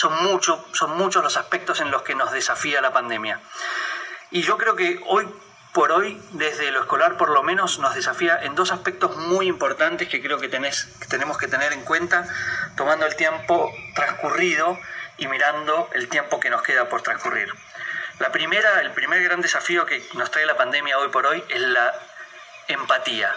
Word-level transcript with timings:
son, 0.00 0.24
mucho, 0.24 0.64
son 0.72 0.96
muchos 0.96 1.22
los 1.22 1.36
aspectos 1.36 1.80
en 1.80 1.90
los 1.90 2.00
que 2.02 2.14
nos 2.14 2.32
desafía 2.32 2.80
la 2.80 2.90
pandemia. 2.90 3.38
Y 4.30 4.40
yo 4.40 4.56
creo 4.56 4.74
que 4.74 4.98
hoy 5.06 5.28
por 5.74 5.92
hoy, 5.92 6.18
desde 6.32 6.70
lo 6.72 6.80
escolar 6.80 7.18
por 7.18 7.28
lo 7.28 7.42
menos, 7.42 7.78
nos 7.78 7.94
desafía 7.94 8.42
en 8.42 8.54
dos 8.54 8.72
aspectos 8.72 9.14
muy 9.16 9.46
importantes 9.46 10.08
que 10.08 10.22
creo 10.22 10.38
que, 10.38 10.48
que 10.48 11.06
tenemos 11.06 11.36
que 11.36 11.48
tener 11.48 11.74
en 11.74 11.82
cuenta, 11.82 12.26
tomando 12.78 13.04
el 13.04 13.14
tiempo 13.14 13.70
transcurrido 13.94 14.78
y 15.18 15.26
mirando 15.26 15.90
el 15.92 16.08
tiempo 16.08 16.40
que 16.40 16.48
nos 16.48 16.62
queda 16.62 16.88
por 16.88 17.02
transcurrir. 17.02 17.52
La 18.20 18.32
primera, 18.32 18.80
el 18.80 18.92
primer 18.92 19.22
gran 19.22 19.42
desafío 19.42 19.84
que 19.84 20.02
nos 20.14 20.30
trae 20.30 20.46
la 20.46 20.56
pandemia 20.56 20.98
hoy 20.98 21.08
por 21.08 21.26
hoy 21.26 21.44
es 21.50 21.60
la 21.60 21.92
empatía. 22.68 23.36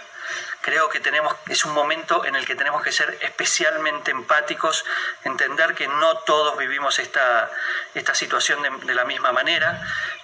Creo 0.62 0.90
que 0.90 1.00
tenemos, 1.00 1.36
es 1.48 1.66
un 1.66 1.74
momento 1.74 2.26
en 2.26 2.36
el 2.36 2.46
que 2.46 2.55
tenemos 2.55 2.82
que 2.82 2.92
ser 2.92 3.18
especialmente 3.22 4.12
empáticos, 4.12 4.86
entender 5.23 5.76
que 5.76 5.88
no 5.88 6.18
todos 6.20 6.58
vivimos 6.58 7.00
esta, 7.00 7.50
esta 7.94 8.16
situación 8.16 8.62
de, 8.62 8.70
de 8.86 8.94
la 8.94 9.05
misma 9.05 9.31
manera, 9.31 9.81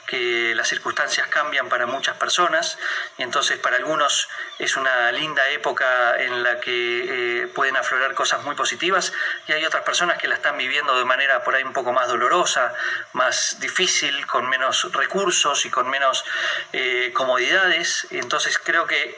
que 0.09 0.55
las 0.55 0.67
circunstancias 0.67 1.27
cambian 1.27 1.69
para 1.69 1.85
muchas 1.85 2.17
personas 2.17 2.79
y 3.19 3.21
entonces 3.21 3.59
para 3.59 3.75
algunos 3.75 4.27
es 4.57 4.75
una 4.75 5.11
linda 5.11 5.47
época 5.49 6.19
en 6.19 6.41
la 6.41 6.59
que 6.59 7.43
eh, 7.43 7.47
pueden 7.47 7.77
aflorar 7.77 8.15
cosas 8.15 8.43
muy 8.43 8.55
positivas 8.55 9.13
y 9.47 9.51
hay 9.51 9.63
otras 9.65 9.83
personas 9.83 10.17
que 10.17 10.27
la 10.27 10.33
están 10.33 10.57
viviendo 10.57 10.97
de 10.97 11.05
manera 11.05 11.43
por 11.43 11.53
ahí 11.53 11.63
un 11.63 11.73
poco 11.73 11.93
más 11.93 12.07
dolorosa, 12.07 12.73
más 13.13 13.59
difícil, 13.59 14.25
con 14.25 14.49
menos 14.49 14.91
recursos 14.93 15.63
y 15.67 15.69
con 15.69 15.87
menos 15.87 16.25
eh, 16.73 17.11
comodidades. 17.13 18.07
Entonces 18.09 18.57
creo 18.57 18.87
que 18.87 19.15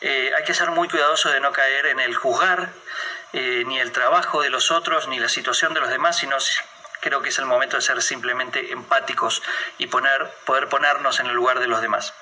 eh, 0.00 0.32
hay 0.36 0.44
que 0.44 0.54
ser 0.54 0.70
muy 0.70 0.88
cuidadoso 0.88 1.28
de 1.30 1.40
no 1.40 1.52
caer 1.52 1.86
en 1.86 2.00
el 2.00 2.14
juzgar 2.14 2.70
eh, 3.32 3.64
ni 3.66 3.78
el 3.78 3.92
trabajo 3.92 4.42
de 4.42 4.50
los 4.50 4.70
otros 4.70 5.08
ni 5.08 5.18
la 5.18 5.28
situación 5.28 5.74
de 5.74 5.80
los 5.80 5.90
demás, 5.90 6.18
sino 6.18 6.36
creo 7.00 7.22
que 7.22 7.28
es 7.28 7.38
el 7.38 7.46
momento 7.46 7.76
de 7.76 7.82
ser 7.82 8.00
simplemente 8.02 8.72
empáticos 8.72 9.42
y 9.78 9.86
poner, 9.86 10.30
poder 10.44 10.68
ponernos 10.68 11.20
en 11.20 11.26
el 11.26 11.34
lugar 11.34 11.60
de 11.60 11.66
los 11.66 11.80
demás. 11.80 12.14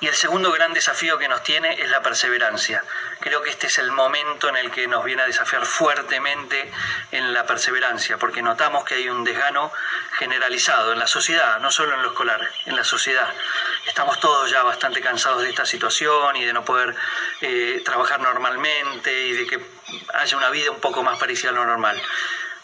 Y 0.00 0.06
el 0.06 0.14
segundo 0.14 0.50
gran 0.50 0.72
desafío 0.72 1.18
que 1.18 1.28
nos 1.28 1.42
tiene 1.42 1.82
es 1.82 1.90
la 1.90 2.00
perseverancia. 2.00 2.82
Creo 3.20 3.42
que 3.42 3.50
este 3.50 3.66
es 3.66 3.78
el 3.78 3.92
momento 3.92 4.48
en 4.48 4.56
el 4.56 4.70
que 4.70 4.88
nos 4.88 5.04
viene 5.04 5.22
a 5.22 5.26
desafiar 5.26 5.66
fuertemente 5.66 6.72
en 7.12 7.34
la 7.34 7.44
perseverancia, 7.44 8.16
porque 8.16 8.40
notamos 8.40 8.84
que 8.84 8.94
hay 8.94 9.10
un 9.10 9.24
desgano 9.24 9.70
generalizado 10.20 10.92
en 10.92 10.98
la 10.98 11.06
sociedad, 11.06 11.58
no 11.60 11.70
solo 11.70 11.94
en 11.94 12.02
lo 12.02 12.10
escolar, 12.10 12.46
en 12.66 12.76
la 12.76 12.84
sociedad. 12.84 13.26
Estamos 13.86 14.20
todos 14.20 14.50
ya 14.50 14.62
bastante 14.62 15.00
cansados 15.00 15.40
de 15.40 15.48
esta 15.48 15.64
situación 15.64 16.36
y 16.36 16.44
de 16.44 16.52
no 16.52 16.62
poder 16.62 16.94
eh, 17.40 17.80
trabajar 17.86 18.20
normalmente 18.20 19.10
y 19.28 19.32
de 19.32 19.46
que 19.46 19.58
haya 20.12 20.36
una 20.36 20.50
vida 20.50 20.70
un 20.70 20.80
poco 20.80 21.02
más 21.02 21.18
parecida 21.18 21.50
a 21.50 21.54
lo 21.54 21.64
normal 21.64 22.00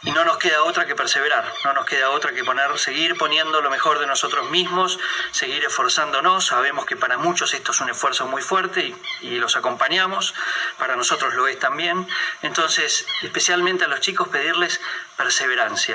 y 0.03 0.13
no 0.13 0.25
nos 0.25 0.37
queda 0.39 0.63
otra 0.63 0.87
que 0.87 0.95
perseverar, 0.95 1.53
no 1.65 1.73
nos 1.73 1.87
queda 1.87 2.11
otra 2.11 2.33
que 2.33 2.45
poner, 2.45 2.79
seguir 2.79 3.17
poniendo 3.17 3.61
lo 3.61 3.71
mejor 3.71 3.99
de 3.99 4.07
nosotros 4.07 4.51
mismos, 4.51 4.99
seguir 5.33 5.65
esforzándonos. 5.65 6.47
Sabemos 6.47 6.85
que 6.85 6.97
para 6.97 7.19
muchos 7.19 7.55
esto 7.55 7.73
es 7.73 7.81
un 7.81 7.91
esfuerzo 7.91 8.27
muy 8.27 8.43
fuerte 8.43 8.85
y, 8.87 8.97
y, 9.23 9.39
los 9.39 9.57
acompañamos, 9.57 10.35
para 10.79 10.95
nosotros 10.95 11.35
lo 11.35 11.49
es 11.49 11.59
también. 11.59 12.07
Entonces, 12.43 13.07
especialmente 13.23 13.85
a 13.85 13.89
los 13.89 14.01
chicos, 14.01 14.29
pedirles 14.29 14.81
perseverancia. 15.17 15.95